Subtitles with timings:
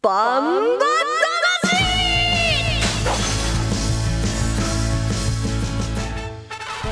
[0.00, 0.84] バンバ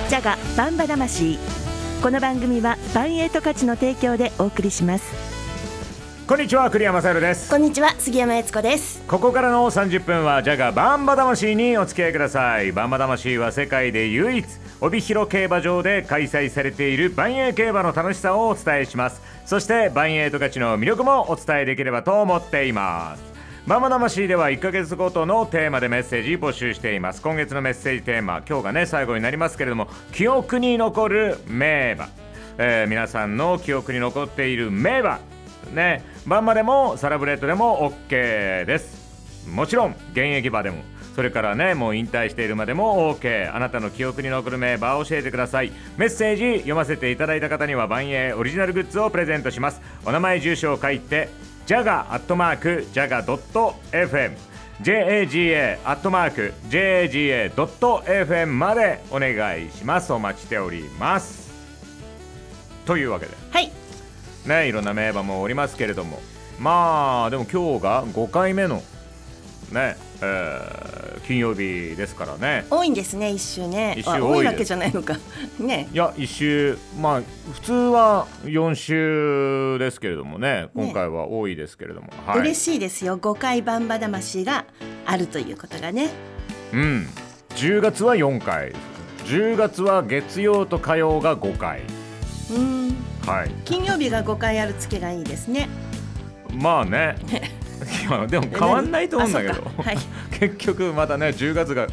[0.09, 1.39] ジャガバンバ魂。
[2.03, 5.15] この番組はバンエイト価値の提供でお送りします。
[6.27, 7.49] こんにちは栗山さゆるです。
[7.49, 9.01] こんにちは杉山悦子です。
[9.07, 12.73] ここからの30分はジャガバンバ魂にお付き合いください。
[12.73, 14.45] バンバ魂は世界で唯一
[14.81, 23.23] 帯広競馬場で開催されている万栄競馬の楽しさをお伝えしますそして万栄十勝ちの魅力もお伝えできればと思っています。
[23.65, 27.23] ママ魂では1ヶ月ごとのテーマでメッセージ募集しています。
[27.23, 32.09] 今月のメッセージテーマ今日がね最後になりますけれども記憶に残る名馬、
[32.59, 35.21] えー、皆さんの記憶に残っている名馬。
[35.73, 39.49] ねバンマでもサラブレッドでも OK です。
[39.49, 40.83] もちろん現役馬でも。
[41.17, 45.73] それからねもう引退しているまでも OK あなたの記憶に残る名馬を教えてください。
[45.97, 49.81] メッセージ読ませていただいた方には万栄オリジナルグッズをプレゼントします。
[50.05, 51.31] お名前住所を書いて
[51.65, 54.37] ジャガアットマークジャガドット FM
[54.83, 60.13] JAGA アットマーク JAGA ドット FM までお願いします。
[60.13, 61.51] お待ちしております。
[62.85, 63.33] というわけで。
[63.53, 63.73] はい。
[64.45, 66.21] ねいろんな名馬もおりますけれども。
[66.59, 68.83] まあでも今日が5回目の
[69.73, 72.67] ね、えー、金曜日ですからね。
[72.71, 73.95] 多いんですね一周ね。
[73.99, 75.17] 一周多いわけじゃないのか。
[75.59, 75.89] ね。
[75.93, 80.69] いや一周まあ普通は4週ですけれどもね。
[80.75, 82.13] 今回は多いですけれども、ね。
[82.27, 83.19] はい、嬉しいですよ。
[83.19, 84.65] 5回バンバ魂が
[85.05, 86.11] あるということがね。
[86.73, 87.09] うん。
[87.57, 88.73] 10月は4回。
[89.25, 91.83] 10月は月曜と火曜が5回。
[92.51, 92.95] うん。
[93.27, 93.51] はい。
[93.65, 95.69] 金曜日が5回ある月がいいですね。
[96.61, 97.17] まあね
[98.09, 99.99] いやでも変わんないと思うんだけど、 はい、
[100.39, 101.87] 結局またね10月が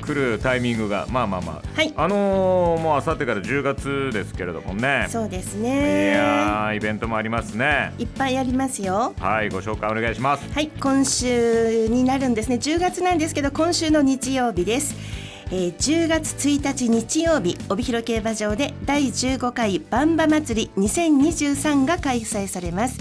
[0.00, 1.06] 来るタイミングが。
[1.10, 5.06] まあまあまあ、はい、あのー、もうあさってから10月ですけれどもね。
[5.08, 6.12] そうですね。
[6.12, 7.92] いやイベントもありますね。
[7.98, 9.14] いっぱいありますよ。
[9.20, 10.44] はいご紹介お願いします。
[10.52, 12.56] はい今週になるんですね。
[12.56, 15.26] 10月なんですけど今週の日曜日です。
[15.50, 22.98] えー、10月1日日曜日帯広競馬場で第15回バンバ祭り2023が開催されます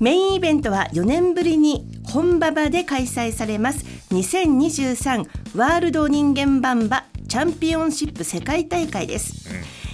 [0.00, 3.96] メインイベントは4年ぶりに本馬場で開催されます。
[4.10, 9.48] 2023ワールド人間バンバチャンピオンシップ世界大会です、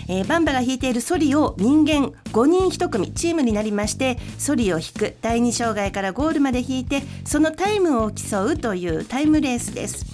[0.09, 10.05] うん、えー、バンバが引いているソリを人間5人1組チームになりましてソリを引く第2障害からゴールまで引いてそのタイムを競うというタイムレースです、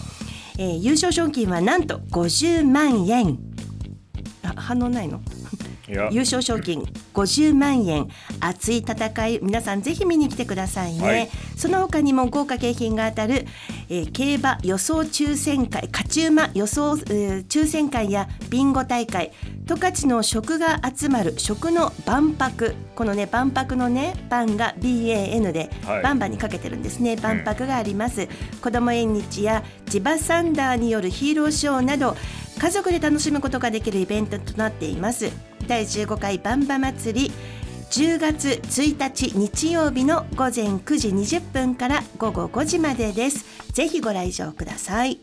[0.60, 3.38] えー、優勝賞金はなんと50万円。
[4.44, 5.20] あ反応ないの？
[5.88, 6.82] 優勝賞金
[7.15, 8.09] 50万円。
[8.41, 9.41] 熱い戦い。
[9.43, 13.47] 皆さんぜひ見に来てくださいね、はい、その他にも豪華景品が当たる、
[13.88, 19.32] えー、競馬予想抽選会勝ち馬予想、えー、抽選会やビンゴ大会。
[19.65, 22.75] 十勝の食が集まる食の万博。
[22.94, 27.16] このね万博のねパンが BAN で、はい、バンバンにかけてるんですね。
[27.16, 28.28] 万博があります、うん、
[28.60, 32.16] 子ども縁日や地場サンダーによるヒーローショーなど
[32.59, 35.31] 家族で楽しむことができるイベントとなっています
[35.69, 37.33] 第15回バンバ祭り
[37.91, 43.45] 10月1日日曜日の午前9時20分から午後5時までです。
[43.75, 45.19] ぜひご来場ください。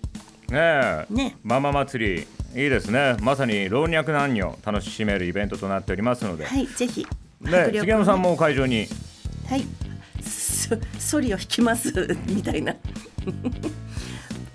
[0.50, 1.06] ねえ。
[1.09, 1.38] ね。
[1.44, 2.28] ママ祭り
[2.63, 3.17] いいですね。
[3.22, 6.45] まさに老若男女楽しめるイベントとなっておりますので。
[6.45, 7.07] はいぜひ。
[7.41, 8.85] ね杉山さんも会場に。
[9.50, 9.66] はい。
[11.00, 11.91] ソリを引きます
[12.27, 12.75] みたいな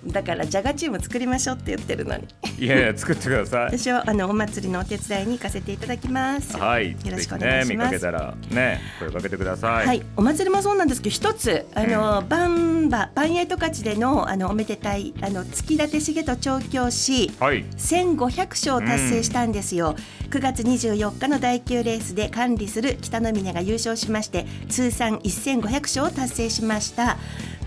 [0.07, 2.27] だからジャガチーム作りましょうって言ってるのに。
[2.59, 3.79] いやいや作ってください。
[3.79, 6.57] 私はあのお祭りのお手伝いに行かせていただきます。
[6.57, 6.93] はい。
[6.93, 9.87] よろしくお願いします、ね、見かけたらね声かけてください。
[9.87, 10.03] はい。
[10.17, 27.17] お祭りもそうなんですけど一つあの、うん、バンババンエイト勝ちでのあのおめでたいあの月立重と調教師、はい、1500勝を達成したんですよ、うん、9月24日の第9レースで管理する北の峰が優勝しまして通算1500勝を達成しました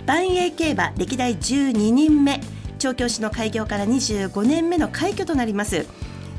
[0.06, 2.42] 万栄競馬歴代12人目。
[2.78, 5.86] 調教師の開業から25年目の快挙となります。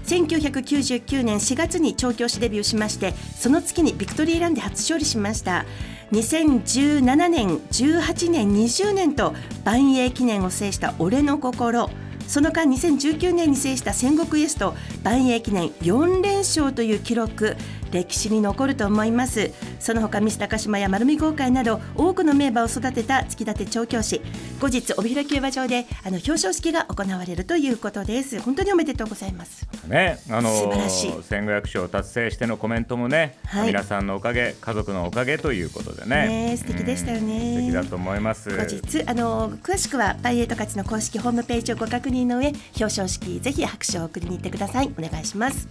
[0.06, 5.64] 1999年4月に調教師デビューしましてその月にビクトリーランで初勝利しました。
[6.12, 9.34] 2017年18年20年と
[9.64, 11.88] 万栄記念を制した俺の心。
[12.26, 17.56] その間2019年に制した戦国イエスと万栄記念4連勝という記録
[17.90, 19.52] 歴史に残ると思います。
[19.84, 24.22] その他ミス高島や丸見豪快など多くの名馬を育てた月立調教師。
[24.58, 28.40] 後日帯広競馬場であの表彰式が行われるということです。
[28.40, 29.68] 本当におめでとうございます。
[29.86, 31.10] ねあの素晴らしい。
[31.10, 36.28] 1500勝達成してのコメントもね、はい、皆さんのおかげ家族のおかげということでね。
[36.28, 37.56] ね素敵でしたよね。
[37.56, 38.56] 素敵だと思います。
[38.56, 44.90] 後日あの詳しくはバイエート勝ちの公式ホームページをご確認の上表彰式ぜひ拍手を送りに行ってください。
[44.98, 45.68] お願いします。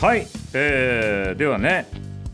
[0.00, 1.86] はい、えー、ではね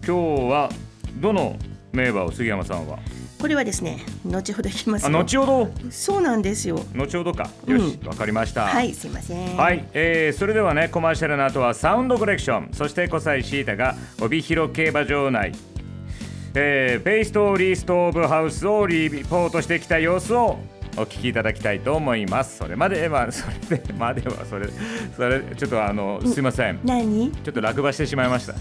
[0.06, 0.70] 今日は
[1.16, 1.56] どの
[1.92, 2.98] 名馬を杉山さんは？
[3.40, 5.70] これはですね後ほど行きますあよ後ほど？
[5.90, 6.80] そうなんですよ。
[6.94, 7.50] 後ほどか。
[7.66, 8.62] よしわ、かりました。
[8.66, 9.56] はいすいません。
[9.56, 12.70] はい、えーそれではねコマーシャルの後はサウンドコレクション。
[12.72, 15.52] そして小西シータが帯広競馬場内。
[16.54, 20.58] えー、ベイストリーストオブハウスをリポートしてきた様子を
[20.96, 22.56] お聞きいただきたいと思います。
[22.56, 24.66] それまでは それでまではそれ
[25.14, 27.30] それちょっとあのすいません何？
[27.30, 28.54] ちょっと落馬してしまいました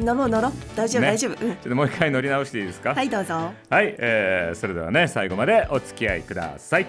[0.00, 0.52] 乗ろう乗ろう。
[0.76, 1.08] 大丈夫、ね。
[1.08, 1.38] 大丈夫、うん。
[1.38, 2.94] ちょっともう一回乗り直していいですか？
[2.94, 3.52] はいどうぞ。
[3.70, 6.86] はい、えーそれではね最後までお付き合いください。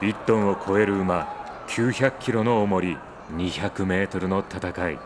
[0.00, 1.26] 1トンを超える馬
[1.68, 2.96] 900キロの重り
[3.34, 4.98] 200メートルの戦い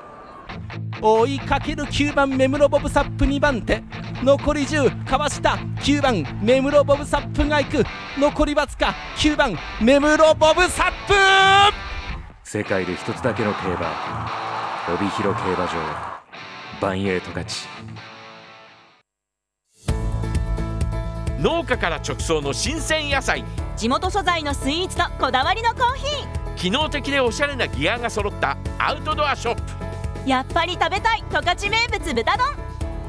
[1.01, 3.83] 追いかける9番目室ボブサップ2番手。
[4.23, 5.59] 残り10かわした。
[5.81, 7.85] 9番目室ボブサップが行く。
[8.19, 11.15] 残りわずか9番目室ボブサップ。
[12.45, 14.31] 世界で一つだけの競馬。
[14.95, 15.73] 帯広競馬場。
[16.81, 17.67] バンエイト勝ち。
[21.41, 23.45] 農家から直送の新鮮野菜。
[23.77, 26.05] 地元素材のスイーツとこだわりのコーヒ
[26.57, 29.63] 機能的でおしゃれなギアが揃ったアウトドアショップ。
[29.63, 29.92] ー
[30.27, 32.47] やっぱり食べたい十勝名物豚丼。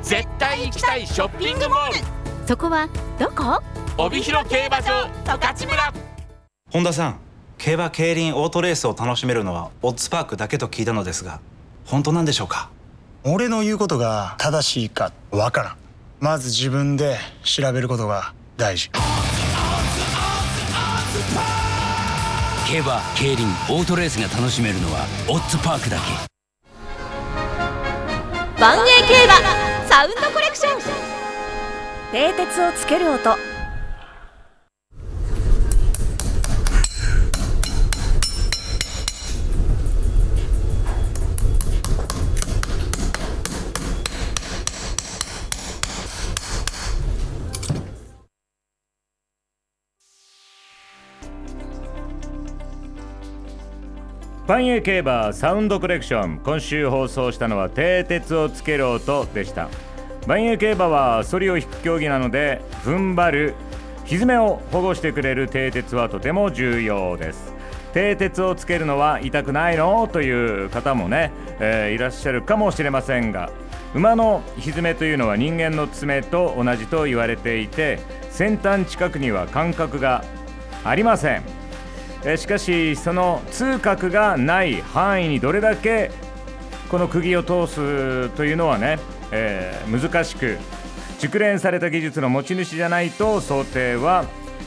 [0.02, 2.00] 絶対行きたいショッピングモール。
[2.48, 2.90] そこは
[3.20, 3.62] どこ？
[3.98, 5.94] 帯広競馬場十勝村。
[6.72, 7.20] 本田さん
[7.58, 11.40] 競馬競輪オートレースを楽しめるのはオッズパークだけと聞いたのですが
[11.86, 12.70] 本当なんでしょうか？
[13.24, 15.78] 俺の言うことが正しいかわからん。
[16.20, 18.90] まず自分で調べることが大事。
[22.68, 26.33] 競馬競輪オートレースが楽しめるのはオッズパークだけ
[28.64, 28.80] 万栄
[29.10, 29.34] 競馬
[29.90, 30.80] サウンドコレクション。
[32.14, 33.53] 蹄鉄をつける音。
[54.54, 56.38] パンエ競馬サウンドコレクション。
[56.38, 59.68] 今週放送したのは蹄鉄をつける音でした。
[60.28, 63.56] バンエ競馬は反りを引く競技なので踏ん張る
[64.06, 67.52] 蹄を保護してくれる蹄鉄はとても重要です。
[67.96, 70.08] 蹄鉄をつけるのは痛くないの？
[70.08, 70.30] とい
[70.66, 73.50] う方もね、えーいらっしゃるかもしれませんが
[73.96, 77.98] 馬の蹄というのは人間の爪と同じと言われていて
[78.30, 80.24] 先端近くには感覚が
[80.84, 81.42] ありません。
[82.26, 86.12] えーしかしその痛覚がない範囲にどれだけ
[86.90, 89.00] この釘を通すというのはね、
[89.32, 90.58] えー難しく
[91.20, 94.26] 熟練された技術の持ち主じゃないと想定は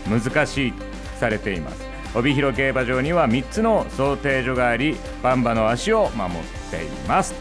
[0.08, 0.72] 難しい
[1.18, 1.84] されています。
[2.14, 6.36] 帯広競馬場には3つの想定所がありバンバの足を守っ
[6.70, 7.34] ています。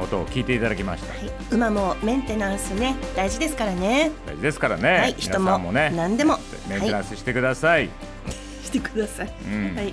[0.00, 1.12] 音を聞いていただきました。
[1.12, 4.10] はい、馬もメンテナンスね大事ですからね。
[4.26, 5.16] 大事ですからね、はい。
[5.18, 5.92] 皆さんもね。
[5.96, 6.38] 何でも。
[6.68, 7.88] メンテナンスしてください、
[8.68, 9.74] してください、うん。
[9.74, 9.86] はい。
[9.86, 9.92] わ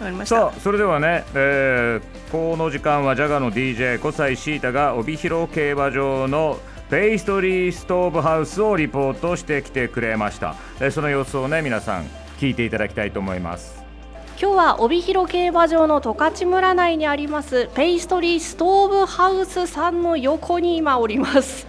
[0.00, 0.36] かりました。
[0.36, 6.58] さあそれではね、えーこの時間はジャガの DJ 小西シータが帯広競馬場の
[6.90, 12.04] ペイストリーストーブハウスをリポートしてきてくれました、えーその様子をね皆さん
[12.38, 13.78] 聞いていただきたいと思います。
[14.40, 21.66] 今日は帯広競馬場の十勝村内にありますペイストリーストーブハウスさんの横に今おります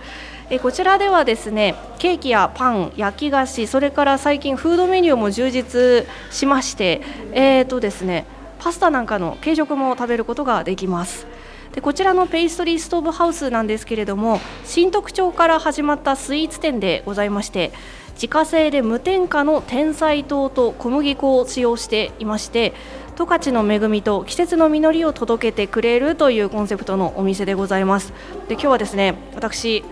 [0.51, 7.01] えこちらではですねケーキやパン焼き菓子それから最近フードメニューも充実しまして
[7.33, 8.25] えーとですね
[8.59, 11.27] パスタなんかの軽食も食べることができます。
[11.73, 17.71] でこちらのペイストリーストーブハウスなんですけれども新特徴から始まったスイーツ店でございまして
[18.15, 22.73] 自家製で無添加の天才糖と小麦粉を使用していまして
[23.15, 28.13] 十勝の恵みと季節の実りを届けてくれるというコンセプトのお店でございます。
[28.47, 29.83] で今日はですね私、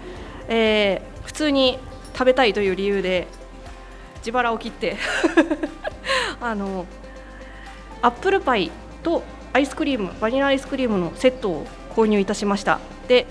[0.47, 1.77] えー普通に
[2.13, 3.27] 食べたいという理由で
[4.19, 4.95] 自腹を切って
[6.41, 6.85] あの
[8.01, 8.71] アップルパイ
[9.03, 9.23] と
[9.53, 12.79] アイスクリームバニラアイスクリームのセットを購入いたしました。
[13.07, 13.27] で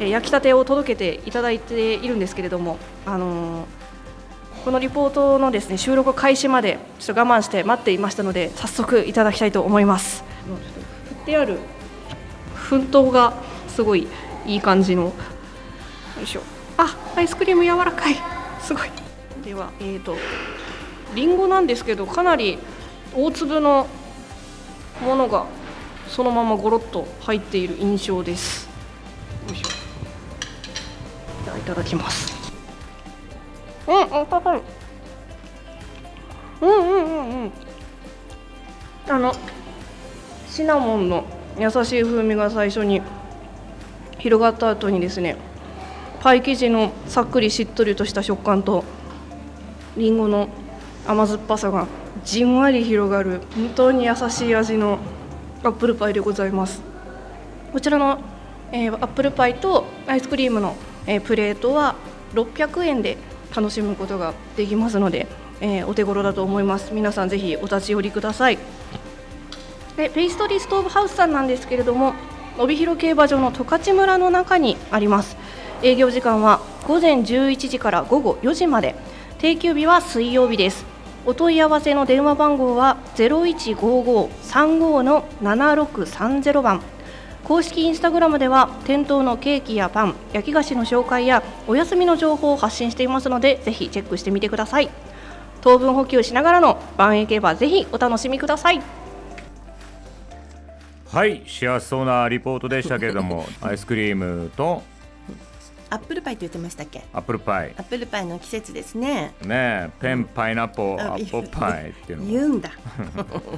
[0.00, 3.64] え焼きたてを届けていただいているんですけれどもあのー
[4.64, 10.22] このリポートのですね収録開始までちょっと我慢して待っていましたので早速いただきたいと思います。
[11.08, 11.58] 振ってある
[12.54, 13.34] 奮闘が
[13.68, 14.06] すごい
[14.46, 15.02] いい感じの。
[15.02, 15.12] よ
[16.22, 16.42] いしょ。
[16.76, 18.16] あアイスクリーム柔らかい。
[18.60, 18.90] すごい。
[19.44, 20.16] ではえーと
[21.14, 22.58] りんごなんですけどかなり
[23.14, 23.86] 大粒の
[25.04, 25.46] ものが
[26.08, 28.68] そのままゴロッと入っている印象です。
[29.48, 29.68] よいしょ。
[31.44, 32.32] じゃあいただきます。
[33.86, 34.62] うんうん高い。
[36.62, 37.52] うんうんうんうん。
[39.08, 39.34] あの
[40.48, 41.24] シナモンの
[41.58, 43.02] 優しい風味が最初に
[44.18, 45.36] 広がった後にですね
[46.22, 48.84] パイ生地のさっくりしっとりとした食感と
[49.96, 50.48] りんごの
[51.04, 51.88] 甘酸っぱさが
[52.24, 55.00] じんわり広がる本当に優しい味の
[55.64, 56.80] アップルパイでございます。
[57.72, 58.20] こちらの、
[58.70, 60.76] えーアップルパイとアイスクリームの、
[61.06, 61.96] えープレートは
[62.34, 63.16] 600円で
[63.54, 65.26] 楽しむことができますので、
[65.60, 66.94] えーお手頃だと思います。
[66.94, 68.58] 皆さんぜひお立ち寄りください。
[69.96, 72.14] でペイストリーストーブハウスさんなんですけれども
[72.58, 75.36] 帯広競馬場の十勝村の中にあります。
[75.82, 78.94] 営業時間は午前11時から午後4時まで。
[79.38, 80.84] 定休日は水曜日です。
[81.26, 86.80] お問い合わせの電話番号は0155-35の7630番。
[87.42, 94.88] 公式インスタグラムでは店頭のケーキやパン焼き菓子の紹介やお休みの情報を発信していますのでぜひチェックしてみてください。
[95.60, 98.80] 糖分補給しながらの万円競馬ぜひお楽しみください。
[101.12, 104.82] はい幸せそうなリポートでしたけれども アイスクリームと
[105.92, 107.04] アップルパイって言ってましたっけ？
[107.12, 109.34] アップルパイアップルパイの季節ですね。
[109.42, 112.30] ねえペンパイナッポーあアップルパイっていうのも。
[112.30, 112.70] 言うんだ。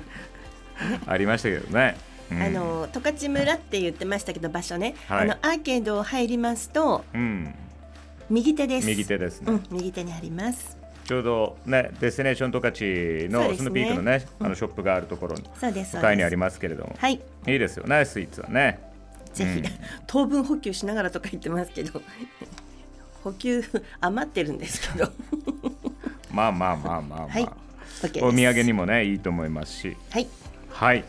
[1.06, 1.96] ありましたけどね、
[2.32, 2.42] うん。
[2.42, 5.22] あの十勝村って言ってましたけど場所ね、はい。
[5.22, 7.54] あのアーケードを入りますとうん、
[8.28, 8.86] 右手です。
[8.88, 10.76] 右手ですね、うん、右手にあります。
[11.04, 16.96] ちょうどねデスティネーション十勝のスヌーピークのねあのショップがあるところにそうです向かいにありますけれども。
[16.98, 17.20] はい。
[17.46, 18.80] いいですよねスイーツはね
[19.34, 19.64] ぜひ、うん。
[20.06, 22.00] 糖分補給しながらとか言ってますけど。
[23.22, 23.62] 補給
[24.00, 25.10] 余ってるんですけど。
[26.32, 27.48] まあまあまあまあまあ、はい。
[28.22, 29.96] お土産にもねいいと思いますし。
[30.10, 30.28] はい。
[30.70, 31.04] はい、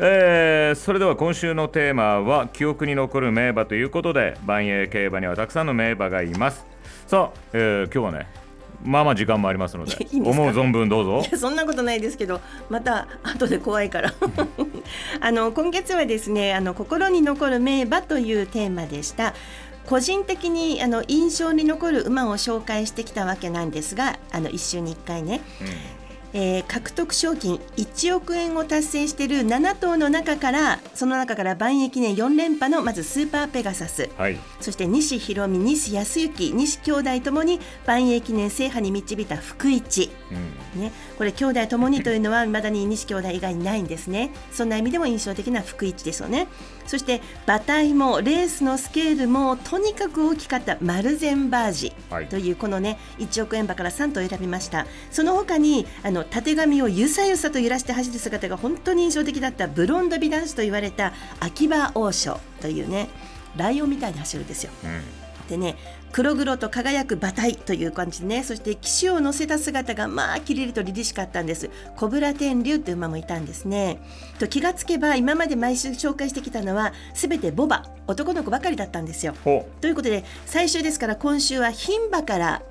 [0.00, 6.66] えーそれでは今週のテーマは記憶に残る名馬ということで万栄競馬にはたくさんの名馬がいます。
[7.06, 8.43] さあ、えー今日はね
[8.84, 11.26] まあまあ時間もありますので思う存分どうぞ。
[11.26, 14.12] いやそんなことないですけどまた後で怖いから。
[15.20, 19.34] あの今月はですねあの心に残る名馬というテーマでした。
[19.86, 25.42] 個人的にあの印象に残る馬を紹介してきたわけなんですがあの1週に1回ね、
[26.34, 34.10] えー獲得賞金1億円を達成している7頭の中からその中から万益年4連覇のまずスーパーペガサス。
[34.18, 34.38] はい。
[34.60, 40.10] そして西弘美、西康之、西兄弟ともに万栄記念制覇に導いた福一、
[40.74, 44.30] ね、これ兄弟ともにというのはまだに西兄弟以外にないんですね。
[44.52, 46.48] そんな意味でも印象的な福一ですよね。
[46.86, 52.26] そして馬体もレースのスケールもとにかく大きかったマルゼンバージはい。
[52.26, 54.86] というこのね1億円馬から3頭選びました。
[55.12, 63.08] その他にあのたてがみをゆさゆさと揺らして走る姿が本当に印象的だったブロンド美男子と言われた秋葉王将というね
[63.56, 64.72] ライオンみたいに走るんですよ。
[65.48, 65.76] でね
[66.10, 68.44] 黒々と輝く馬体という感じでね。
[68.44, 71.70] そして騎手を乗せた姿がまあきりりと凛々しかったんです。
[71.96, 74.00] 小倉天竜という馬もいたんですね。
[74.38, 79.34] と気がつけば今まで毎週紹介してきたのは全てボバ男の子ばかりだったんですよ。
[79.42, 82.62] ほということで最終ですから今週は牝馬から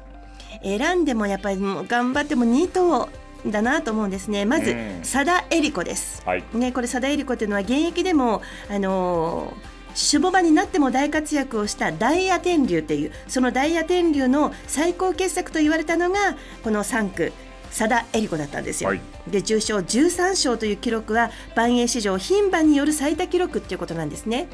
[0.63, 3.09] 選んでもやっぱりもう頑張っても2頭
[3.45, 4.45] だなと思うんですね。
[4.45, 4.99] まずうん。
[5.01, 6.43] 佐田恵里子です、はい。
[6.53, 17.31] ね、これ佐田恵里子というのは現役でもあのー守護馬になっても大活躍をした大野天竜っていうその大野天竜の最高傑作と言われたのがこの3区
[17.69, 18.89] 佐田恵里子だったんですよ。
[18.89, 19.01] はい。
[19.27, 24.47] で重賞13勝という記録は万栄史上牝馬による最多記録っていうことなんですね。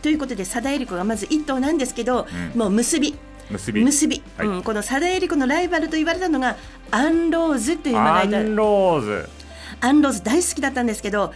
[0.00, 2.58] ということで佐田恵里子がまず1頭なんですけど、うん。
[2.58, 3.14] もう結び
[3.52, 3.84] 結び。
[3.84, 4.46] 結び、はい。
[4.48, 6.56] うん、この佐田恵里子のライバルと言われたのが
[6.90, 9.28] アンローズという馬がいたアンローズ。
[9.80, 11.32] アンローズ大好きだったんですけど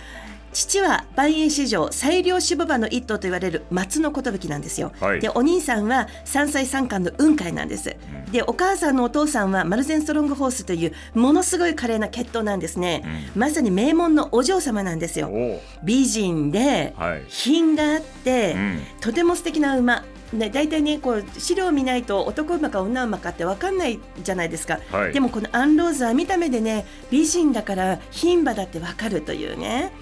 [0.53, 5.21] 父は万円史上最良守護馬の一頭と言われる松の寿なんですよ、はい。
[5.21, 7.95] でお兄さんは3歳三冠の雲海なんです、
[8.33, 13.03] でお母さんのお父さんはマルゼンストロングホースというものすごい華麗な血統なんですね、
[13.35, 18.81] まさに名門のお嬢様なんですよお美人ではい品があって、うん。
[19.01, 25.13] とても素敵な馬ね、大体ねこう資料を見ないと男馬か女馬かって分かんないじゃないですか、はい。
[25.13, 29.93] でもこのアンローズは見た目でね美人だから牝馬だって分かるというね。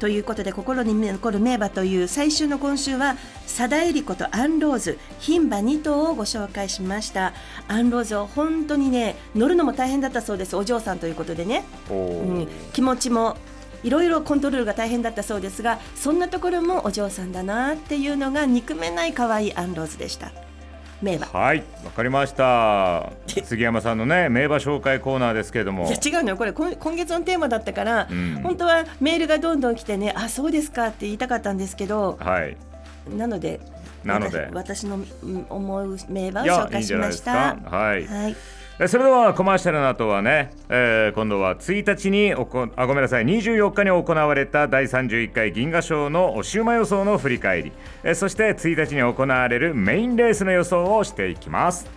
[0.00, 7.32] ということで心に残る名馬という最終の今週は佐田恵里子とアンローズ牝馬2頭をご紹介しました。
[7.68, 11.64] アンローズは本当にね乗るのも大変だったそうですお嬢さんということでね。
[11.90, 13.36] おうん、気持ちも
[13.84, 20.32] いろいろコントロールが大変だったそうですがそんなところもお嬢さんだなっていうのが憎めない可愛いアンローズでした。
[21.02, 21.26] 名馬。
[21.26, 23.12] はいわかりました。
[23.44, 25.86] 杉山さんのね名馬紹介コーナーですけれども。
[25.86, 26.36] いや違うのよ。
[26.36, 28.40] これ今今月のテーマだったから、うん。
[28.42, 32.56] 本当はメールがどんどん来てねあそうですかって言いたかったんですけどはい。
[33.14, 33.60] なので
[34.02, 34.48] なので。
[34.52, 37.56] 私私のうん思う名馬を紹介しました。
[37.56, 38.06] はい。
[38.06, 38.30] はい。
[38.32, 51.88] えそれではコマーシャルの後はね、えー今度は1日におこあごめんなさい24日に行われた第31回銀河賞のシューマ予想の振り返り、えそして1日に行われるメインレースの予想をしていきます。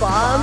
[0.00, 0.40] バン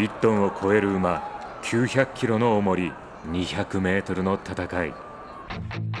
[0.00, 1.22] 1トンを超える馬
[1.62, 2.92] 900キロの重り
[3.30, 4.94] 200メートルの戦い。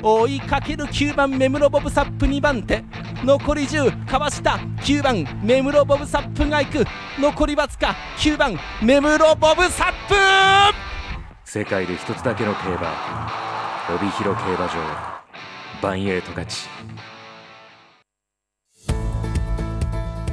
[0.02, 2.84] 追いかける9番目室ボブサップ2番手。
[3.24, 4.58] 残り10かわした。
[4.80, 6.84] 9番目室ボブサップが行く。
[7.18, 10.14] 残りわずか9番目室ボブサップ。
[11.44, 13.30] 世界で一つだけの競馬。
[13.94, 14.74] 帯広競馬場。
[15.82, 16.68] バンエイト勝ち。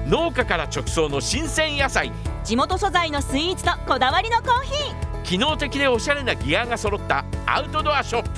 [0.08, 2.12] 農家から直送の新鮮野菜。
[2.44, 8.30] 地元素材のスイーツとこだわりのコーヒ機能的でおしゃれなギアが揃ったアウトドアショップ。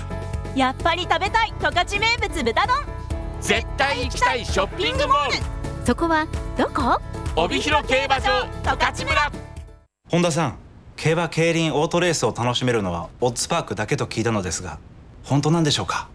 [0.55, 2.75] ーやっぱり食べたい十勝名物豚丼。
[3.41, 5.37] 絶対行きたいショッピングモール。
[5.85, 7.01] そこはどこ？
[7.35, 9.31] 帯広競馬場十勝村。
[10.09, 10.57] 本田さん
[10.95, 14.77] 競馬競輪オートレースを楽しめるのはオッズパークだけと聞いたのですが
[15.23, 16.07] 本当なんでしょうか？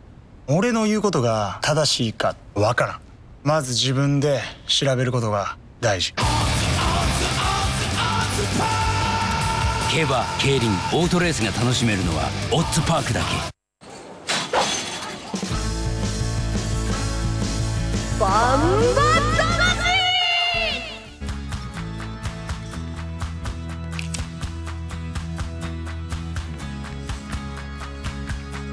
[0.47, 3.01] 俺の言うことが正しいかわからん。
[3.43, 6.15] まず自分で調べることが大事
[9.91, 13.27] 競馬競輪オートレースが楽しめるのはオッズパークだけ。
[18.21, 19.09] バンバ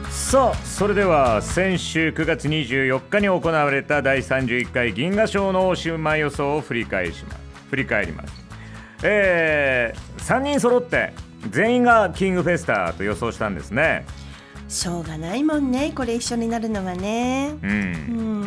[0.09, 7.37] さあそれでは先週9月24日に行われた第31回銀河賞のシューマイ予想を振り返します。
[7.69, 8.44] 振り返ります。
[9.03, 11.13] えー、3人揃って
[11.49, 14.05] 全員がキングフェスタと予想したんですね。
[14.67, 15.91] しょうがないもんね。
[15.95, 17.55] これ一緒になるのはね。
[17.61, 17.69] うん。
[17.71, 17.73] う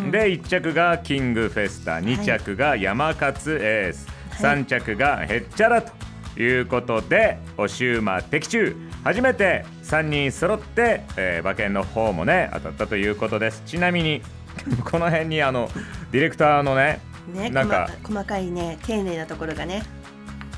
[0.09, 0.11] ん。
[0.11, 3.32] で1着がキングフェスタ2着が山勝
[3.63, 4.08] エース、
[4.43, 8.76] 3着がヘッチャラということでおシューマ的中。
[9.04, 13.63] 初めて3人揃って、えー馬券の方もね当たったということです。
[13.65, 14.23] ちなみに
[14.84, 15.71] この辺にあの
[16.11, 17.00] ディレクターのね
[17.32, 19.82] ねなんか細細かいね丁寧なところがね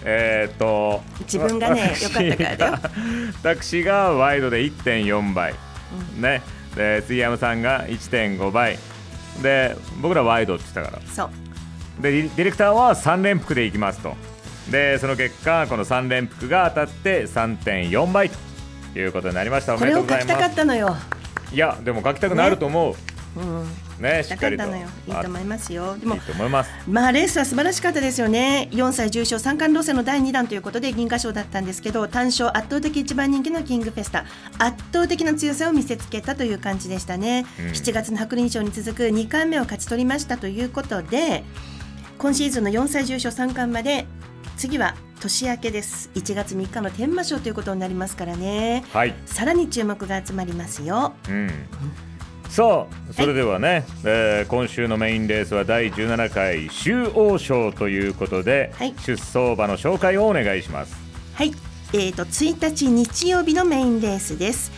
[0.04, 2.78] えーっと自分がね私よかったからだよ。
[3.42, 5.54] 私がワイドで1.4倍、
[6.18, 6.42] ね。
[6.74, 8.78] で杉山さんが1.5倍。
[9.42, 11.02] で僕らワイドって言ったから。
[11.12, 12.02] そう。
[12.02, 14.16] でディレクターは3連複でいきますと。
[14.70, 19.74] でその結果この3連複が当たって3.4倍ということになりました。
[19.74, 20.52] おこめでれを書きたかとうございます。
[20.52, 20.96] ったのよ。
[21.52, 22.90] いやでも書きたくなると思
[23.36, 23.40] う。
[23.40, 24.64] うんねしっかりと。
[24.64, 24.88] かったのよ。
[25.06, 25.96] いいと思いますよ。
[25.96, 26.70] でもいいと思います。
[26.88, 28.68] まあレースは素晴らしかったですよね。
[28.72, 34.24] 4歳重賞三冠路線の第2弾ということで銀河賞だったんですけど単勝圧倒的一番人気のキングフェスタ。
[34.58, 37.66] 圧倒的な強さを見せつけたという感じでしたね、うん。
[37.66, 41.44] 7月の白輪賞に続く2冠目を勝ち取りましたということで
[42.18, 44.06] 今シーズンの4歳重賞三冠まで
[44.56, 46.10] 次は年明けです。
[46.14, 48.84] 1月3日の天満賞ということになりますからね。
[48.92, 49.14] はい。
[49.26, 51.14] さらに注目が集まりますよ。
[51.28, 51.50] うん
[52.50, 58.72] さあそれではね、えー今週のメインレースは第17回周王賞ということで、
[59.06, 60.92] 出走馬の紹介をお願いします。
[61.34, 61.52] はい、
[61.92, 64.72] えー、と1日日曜日のメインレースです、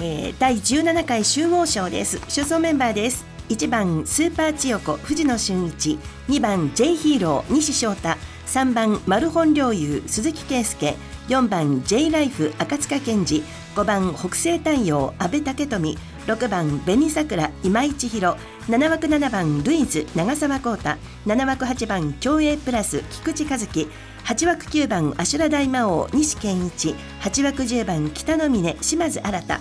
[0.00, 2.20] えー第17回集合賞です。
[2.28, 3.24] 出走メンバーです。
[3.48, 8.08] 1番スーパー千代子藤野俊一2番 J ヒーロー西翔太
[8.46, 10.96] 3番マルホン陵侑鈴木圭介
[11.28, 13.42] 4番 J ライフ赤塚健二
[13.78, 15.96] 5番北西太陽阿部武富。
[16.26, 18.36] 6番紅桜今井千尋
[18.66, 20.96] 7枠7番ルイズ長澤浩太。
[21.26, 23.88] 7枠8番競泳プラス菊池和樹。
[24.24, 26.96] 8枠9番アシュラ大魔王西健一。
[27.20, 29.60] 8枠10番北の峰島津新。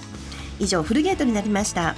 [0.60, 1.94] 以上フルゲートになりました。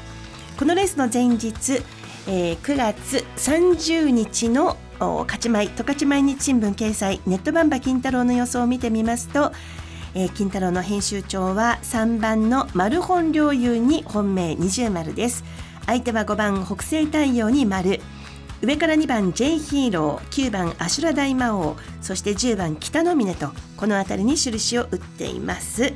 [0.58, 1.82] このレースの前日、
[2.28, 9.54] えー9月30日の勝ち米十勝毎日新聞掲載ネットバンバ金太郎の予想を見てみますと、
[10.16, 15.44] えー金太郎の編集長は3番のマルホン陵侑に本命20丸です。
[15.86, 18.00] 相手は5番北西太陽に丸。
[18.62, 20.48] 上から2番 J ヒーロー。
[20.48, 21.78] 9番アシュラ大魔王。
[22.02, 23.52] そして10番北の峰と。
[23.78, 25.94] この辺りに印を打っています。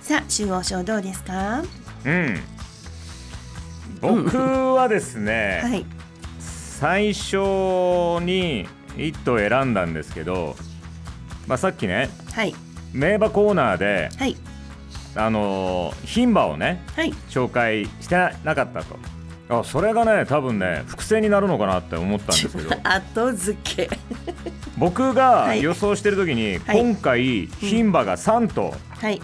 [0.00, 1.62] さあ集合賞どうですか？
[2.04, 2.40] うん。
[4.00, 5.86] 僕はですね、はい。
[6.38, 7.36] 最初
[8.24, 10.56] に1頭選んだんですけど、
[11.46, 12.54] まあ、さっきねはい
[12.92, 14.36] 名馬コーナーで、はい。
[15.14, 17.12] あのー牝馬をね、はい。
[17.28, 18.96] 紹介してなかったと。
[19.48, 22.70] あそれがね多分ね伏線になるのかなって思ったんですけど。
[22.82, 23.90] 後付け。
[24.78, 26.80] 僕が予想してる時に、はい。
[26.80, 29.20] 今回牝馬が3頭、はい。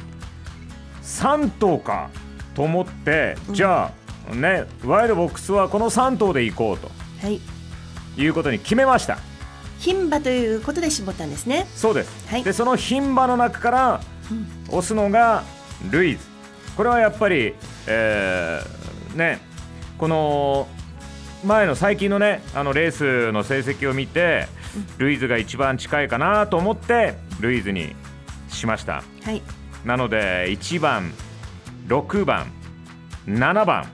[1.03, 2.11] 3頭か
[2.55, 3.91] と思って、じゃ
[4.31, 6.91] あねワイドボックスはこの3頭で行こうと
[7.23, 7.41] はい。
[8.19, 9.19] いうことに決めました
[9.81, 11.67] 牝馬ということで絞ったんですね。
[11.75, 12.45] そうです、はい。
[12.45, 14.01] でその牝馬の中から
[14.69, 15.45] 押すのが
[15.91, 16.21] ルイズ。
[16.77, 17.55] これはやっぱり、
[17.87, 18.79] えー
[19.17, 19.41] ね
[19.99, 20.69] この
[21.45, 24.47] 前の最近のねあのレースの成績を見て、
[24.99, 27.95] ルイズが一番近いかなと思ってルイズに
[28.49, 29.03] しました。
[29.23, 29.43] はい。
[29.85, 31.13] なので1番
[31.89, 32.53] 6番
[33.27, 33.87] 7番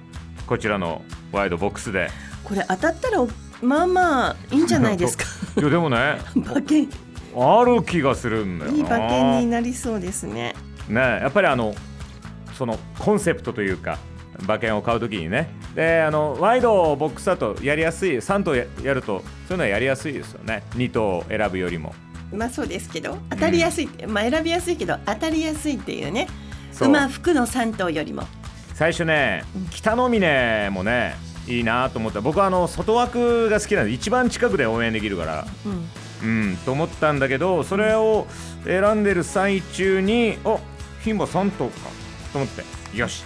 [0.47, 2.09] こちらのワイドボックスで。
[2.45, 3.27] これ当たったら
[3.63, 5.25] まあまあいいんじゃないですか
[5.57, 6.89] いやでもね馬券。
[7.37, 8.77] ある気がするんだよな。
[8.77, 10.55] いい馬券になりそうですね。
[10.89, 11.75] ねやっぱりあの
[12.57, 13.99] そのコンセプトというか
[14.45, 15.49] 馬券を買うときにね。
[15.75, 20.63] であのワイドボックスだとやりやすい3頭ややるとそういうのはやりやすいですよね。
[20.71, 21.95] 2頭選ぶよりも。
[22.33, 26.29] まあそうですけど当たりやすい、まあ選びやすいけど当たりやすいっていうね。
[26.81, 28.25] 馬服の3頭よりも。
[28.75, 31.15] 最初ね北の峰もね
[31.47, 32.21] いいなと思った。
[32.21, 35.47] 僕はあの外枠が好きなんで一番近くで応援できるから。
[35.67, 35.89] うん。
[36.23, 38.27] うんと思ったんだけどそれを
[38.65, 40.59] 選んでる最中にお
[41.05, 41.73] 牝馬3頭か
[42.33, 42.65] と思って。
[42.97, 43.25] よし。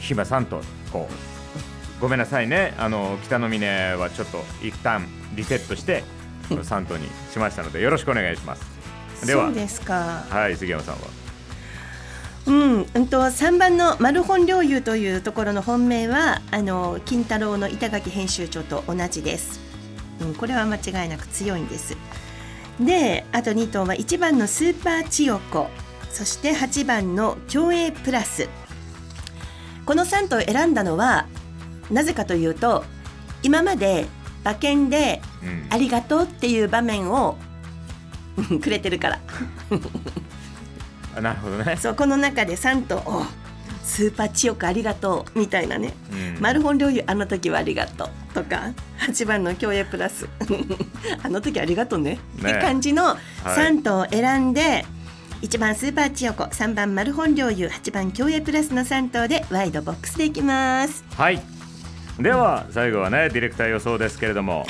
[0.00, 0.60] 牝馬3頭
[0.92, 2.00] こう。
[2.00, 2.74] ごめんなさいね。
[2.78, 6.02] あの北の峰はちょっと一旦リセットして
[6.50, 9.26] 3頭にしましたのでよろしくお願いします。
[9.26, 9.46] では。
[9.46, 10.24] そうですか。
[10.28, 11.00] はい杉山さんは
[12.46, 13.06] うん、うん。
[13.06, 19.60] と3番のマルホン領有というところの本命はあの金太郎の板垣編集長と同じです、
[20.20, 21.96] うん、これは間違いなく強いんです。
[22.80, 25.68] であと2頭は1番のスーパー千代子。
[26.10, 28.48] そして8番の競泳プラス。
[29.86, 31.26] この3頭選んだのは
[31.90, 32.84] なぜかというと
[33.42, 34.06] 今まで
[34.42, 35.66] 馬券でうん。
[35.70, 37.36] ありがとうっていう場面を
[38.50, 39.20] うんくれてるから
[41.16, 41.76] あなるほどね。
[41.76, 43.24] そうこの中で3頭お
[43.82, 45.92] スーパー千代子ありがとうみたいなね、
[46.36, 46.40] うん。
[46.40, 50.28] マルホン領有あの時はありがとうとか8番の競泳プラス。
[51.22, 52.18] あの時ありがとうね。
[52.36, 52.50] ね。
[52.50, 54.84] って感じの3頭を選んで、
[55.42, 61.04] 1番スーパー千代子3番マルホン領有8番競泳プラスの3頭でワイドボックスでいきます。
[61.16, 61.59] はい
[62.20, 64.66] では最後はねディレクター予想ですけれども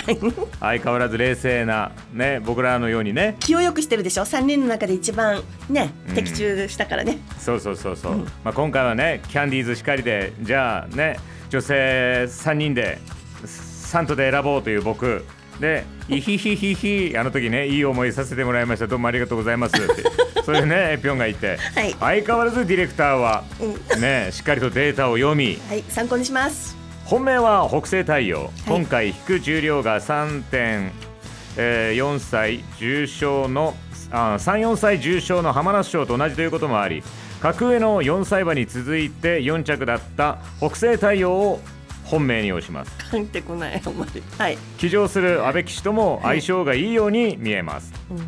[0.61, 3.37] 相変わらず冷静なね僕らのようにね。
[3.41, 6.15] 気をよくしてるでしょ？3人の中で一番ねうん。
[6.15, 12.99] 的中したからね、そうそうそうそう、まあ、今回はねキャンディーズしかりでじゃあね女性3人で
[13.43, 15.25] 3頭で選ぼうという僕。
[15.61, 18.87] で「イヒヒヒヒ」あの時ねいい思いさせてもらいました。
[18.87, 20.05] どうもありがとうございますって。
[20.43, 21.95] そういうねぴょんがいて、はい。
[22.01, 24.01] 相変わらずディレクターはうん。
[24.01, 25.59] ねしっかりとデータを読み。
[25.69, 26.80] はい参考にします
[27.11, 33.75] 本命は北西太陽、今回引く重量が3.4歳重賞の
[34.13, 37.03] 34歳重賞の浜梨賞と同じということもあり
[37.41, 41.59] 格上の4歳馬に続いて4着だった北西太陽を
[42.05, 42.93] 本命に押します。
[43.11, 44.23] 帰ってこないあんまり。
[44.39, 47.93] はい、騎乗する阿部騎手とも相性がいいように見えます。
[48.09, 48.19] うん。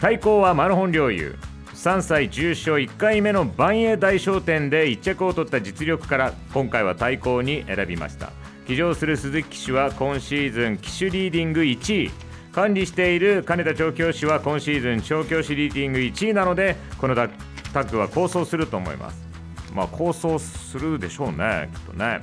[0.00, 1.36] 対抗はマルホン領有
[1.78, 8.32] 3歳重賞1回目の万栄大商店で1着を取った実力から今回は対抗に選びました。
[8.66, 12.10] 騎乗する鈴木騎手は今シーズン騎手リーディング1位。
[12.50, 17.28] 管理している金田調教師は今シーズン調教師リーディング1位なのでこのタ
[17.72, 19.24] タッグは構想すると思います。
[19.72, 22.20] まあ構想するでしょうねきっとね。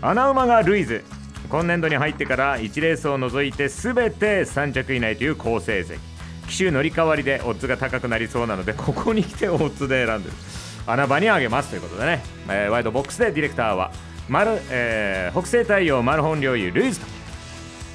[0.00, 1.04] 穴馬がルイズ。
[1.50, 6.11] 今年度に入ってから1レースを除いて全て3着以内という好成績。
[6.48, 10.36] 騎手乗り換わりでオッズが高くなりそうなのでここに来てオッズで選んでる。
[10.86, 13.92] 穴場にあげますということでね、えーワイドボックスでディレクターは
[14.28, 17.06] マル、えー北西太陽マルホン領有ルイズと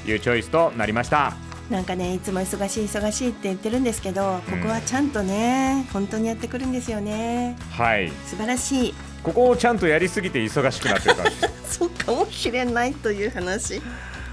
[0.10, 1.36] いうチョイスとなりました。
[1.70, 7.58] なんかねいつも忙しい忙しいって言ってるんですけどここはちゃんとね、本当にやってくるんですよね。
[7.72, 8.10] はい。
[8.26, 8.94] 素晴らしい。
[9.22, 11.32] ここをちゃんとやりすぎて忙しくなってる感じ。
[11.68, 13.82] そうかもしれないという話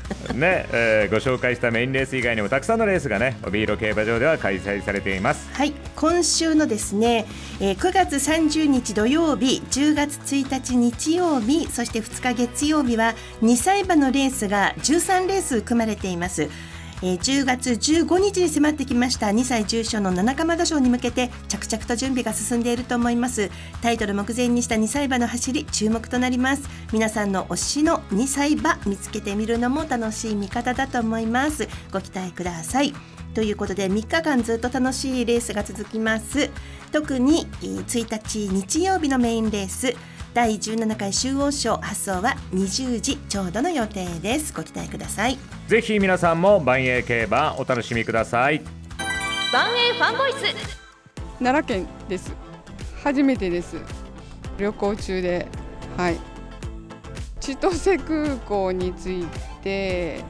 [0.35, 5.49] ね、えーご紹介したメインレース以外にもたくさんのレースがね帯広競馬場では開催されています。
[5.53, 7.27] はい今週のですね、
[7.61, 16.49] えー9月30日土曜日10月1日日曜日そして2日月曜日は2歳馬のレースが13レース組まれています。
[17.07, 23.51] えー10月15日に迫ってきました2歳重賞の七釜田賞に向けて着々と準備が進んでいると思います。
[23.83, 26.67] タイトル目前にした2歳馬の走り注目となります。
[26.95, 31.69] 皆さんの推しの2歳馬見つけてみるのも楽しい見方だと思います。
[31.93, 32.95] ご期待ください。
[33.35, 36.49] ということで3日間ずっと楽しいレースが続きます。
[36.91, 39.95] 特に1日日曜日のメインレース。
[40.35, 44.53] 第17回中央賞発送は20時ちょうどの予定です。
[44.53, 45.39] ご期待ください。
[45.69, 48.61] ぜひ皆さんも万栄競馬お楽しみください。
[49.53, 50.39] 万栄ファンボイス。
[51.39, 52.35] 奈良県です。
[53.05, 53.77] 初めてです。
[54.59, 55.47] 旅行中で。
[55.97, 56.19] はい。
[57.39, 59.27] 千歳空港に着い
[59.63, 60.25] て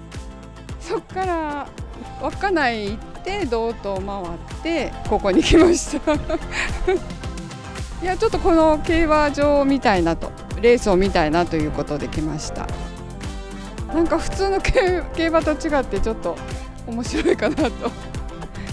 [0.81, 1.69] そこから
[2.21, 6.13] 稚内行って道東回ってここに来ました
[8.05, 12.67] いやちょっとこの競馬場を見たいなとレースを見たいなということで来ました。
[13.95, 16.37] なんか普通の競馬と違ってちょっと
[16.87, 17.71] 面白いかなと。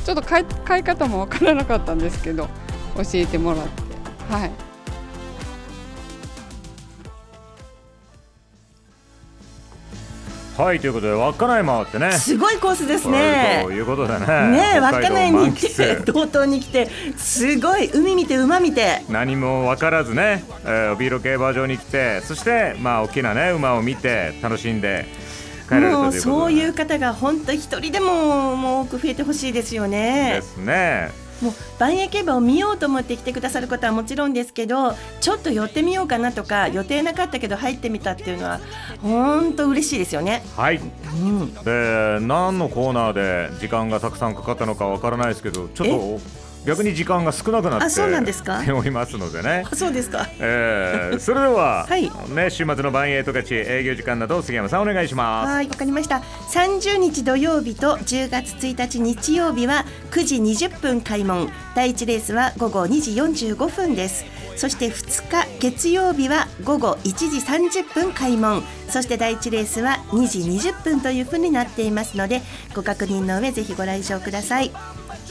[0.04, 2.50] ちょっと買い買い方もわからなかったんですけど
[2.98, 4.34] 教えてもらって。
[4.34, 4.52] はい。
[10.62, 12.12] はいということで稚内回ってね。
[12.12, 13.64] すごいコースですね。
[13.66, 14.28] ということでね。
[14.52, 16.14] ね稚内に満来て喫。
[16.14, 19.04] 道東に来てすごい海見て馬見て。
[19.10, 25.08] 何も分からずね、えー、帯広競馬場に来てそしてまあ大きなね馬を見て楽しんで
[25.72, 30.34] もうそういう方が本当一人でももう多く増えてほしいですよね。
[30.36, 31.10] ですね
[31.42, 38.60] もう万栄競馬を見ようと思って来てくださることはもちろんですけどちょっと寄ってみようかなとか予定なかったけど入ってみたっていうのは
[39.02, 40.44] 本当嬉しいですよね。
[40.56, 40.80] はい、う
[41.16, 46.20] ん、で何のコーナーで時間がたくさんかかったのかわからないですけどちょっと
[46.66, 48.02] 逆に時間が少なくなって
[48.72, 50.28] おりますのでねあそうですか。
[50.40, 55.52] えー、それでは、はいね、週末の万栄十勝営業時間など杉山さんお願いします。
[55.52, 56.22] はい、わかりました。
[56.54, 61.50] 30日土曜日と10月1日日曜日は9時20分開門。
[61.76, 64.26] 第1レースは午後2時45分です。
[64.56, 68.64] そして2日月曜日は午後1時30分開門。
[68.90, 72.42] そして第1レースは2時20分というふうになっていますので、
[72.76, 74.72] ご確認の上ぜひご来場ください。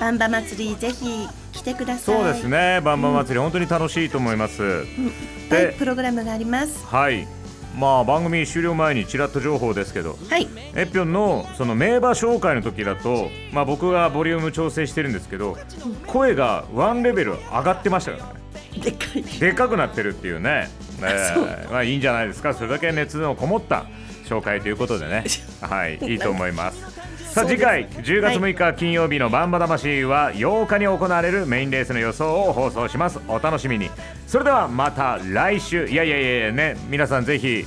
[0.00, 2.16] バンバ祭りぜひ来てください。
[2.16, 4.62] そうですね、バンバン祭り、本当に楽しいと思います。
[4.62, 4.78] うん。
[4.78, 5.12] いっ
[5.50, 6.86] ぱいプログラムがあります。
[6.86, 7.28] はい。
[7.76, 10.48] まあ番組終了前にちらっと情報ですけど、はい。
[10.74, 15.58] エッピョンのその名馬紹介の時だと、まあ僕がボリューム調整してるんですけど、
[16.06, 18.82] 声がワンレベル上がってましたからね。
[18.82, 19.22] でっかい。
[19.22, 20.70] でかくなってるっていうね、
[21.02, 22.54] えーまあいいんじゃないですか。
[22.54, 23.84] それだけ熱のこもった
[24.24, 25.24] 紹介ということでね、
[25.60, 26.99] はい、いいと思います。
[27.30, 33.20] さあ次回10月6日金曜日のバンバ魂は8日に行われるメインレースの予想を放送します。
[33.28, 33.88] お楽しみに。
[34.26, 35.86] それではまた来週。
[35.86, 37.64] いやいやいやね皆さんぜひ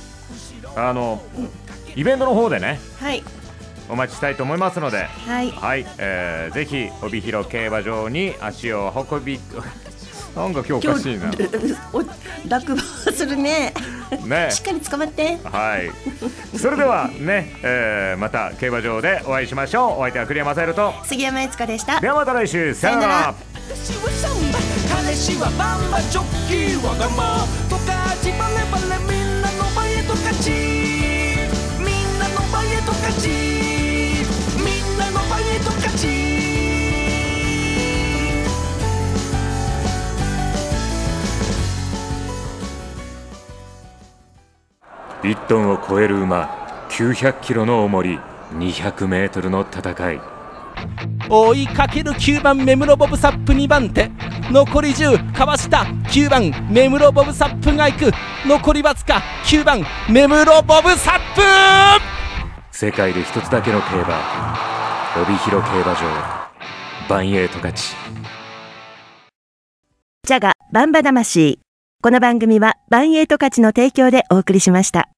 [0.76, 1.22] あの
[1.96, 3.22] イベントの方でねはい。
[3.88, 5.50] お待ちしたいと思いますのではい。
[5.50, 9.40] はい、えーぜひ帯広競馬場に足を運び
[10.34, 11.30] なんか今日おかしいな。
[11.92, 12.02] お
[12.48, 13.72] 落馬するね。
[14.24, 14.50] ね。
[14.50, 15.38] しっかり捕まって。
[15.44, 15.90] はい。
[16.58, 19.92] それではね、えーまた競馬場でお会いしましょう。
[19.92, 20.92] お相手は栗山雅と。
[21.04, 22.00] 杉山悦子でした。
[22.00, 22.74] ではまた来週。
[22.74, 23.34] さよなら。
[23.74, 23.88] さ
[24.28, 25.04] よなら。
[25.04, 30.50] 彼氏はバンバジョッキーわがまとかちバレバレみんなの前へと勝ち。
[31.78, 33.28] みんなの前へと勝ち。
[33.28, 36.23] みんなの前へと勝ち
[45.24, 48.18] 1トンを超える馬900キロの重り
[48.52, 50.20] 200メートルの戦い。
[51.30, 54.10] 追いかける9番目室ボブサップ2番手。
[54.52, 55.78] 残り10かわした。
[56.08, 58.12] 9番目室ボブサップが行く。
[58.46, 59.22] 残りわずか。
[59.46, 61.40] 9番目室ボブサップ。
[62.70, 64.20] 世界で一つだけの競馬。
[65.22, 66.00] 帯広競馬場。
[67.08, 67.74] 万栄十勝
[70.26, 71.64] ジャガバンバ魂。
[72.02, 75.13] この番組はバンエイト価値の提供でお送りしました